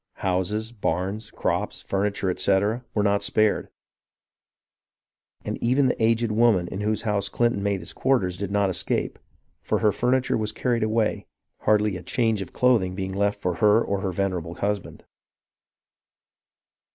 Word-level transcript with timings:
Houses, 0.25 0.71
barns, 0.71 1.29
crops, 1.29 1.83
furniture, 1.83 2.31
etc., 2.31 2.83
were 2.95 3.03
not 3.03 3.21
spared, 3.21 3.69
and 5.45 5.61
even 5.63 5.85
the 5.85 6.03
aged 6.03 6.31
woman 6.31 6.67
in 6.69 6.81
whose 6.81 7.03
house 7.03 7.29
Clinton 7.29 7.61
made 7.61 7.81
his 7.81 7.93
quarters 7.93 8.35
did 8.35 8.49
not 8.49 8.71
escape, 8.71 9.19
for 9.61 9.77
her 9.77 9.91
furniture 9.91 10.39
was 10.39 10.51
carried 10.51 10.81
away, 10.81 11.27
hardly 11.59 11.97
a 11.97 12.01
change 12.01 12.41
of 12.41 12.51
clothing 12.51 12.95
being 12.95 13.13
left 13.13 13.39
for 13.39 13.57
her 13.57 13.79
or 13.79 14.01
her 14.01 14.11
venerable 14.11 14.55
husband. 14.55 15.05